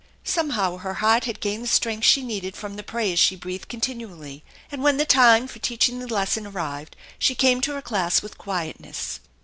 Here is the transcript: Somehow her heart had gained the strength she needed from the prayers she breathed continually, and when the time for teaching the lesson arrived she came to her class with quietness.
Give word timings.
Somehow 0.25 0.77
her 0.77 0.95
heart 0.95 1.25
had 1.25 1.39
gained 1.39 1.63
the 1.65 1.67
strength 1.67 2.05
she 2.05 2.23
needed 2.23 2.55
from 2.55 2.75
the 2.75 2.81
prayers 2.81 3.19
she 3.19 3.35
breathed 3.35 3.67
continually, 3.69 4.43
and 4.71 4.81
when 4.81 4.97
the 4.97 5.05
time 5.05 5.45
for 5.47 5.59
teaching 5.59 5.99
the 5.99 6.11
lesson 6.11 6.47
arrived 6.47 6.95
she 7.19 7.35
came 7.35 7.61
to 7.61 7.73
her 7.75 7.83
class 7.83 8.23
with 8.23 8.35
quietness. 8.39 9.19